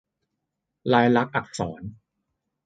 [0.93, 1.81] ลายลักษณ์อักษร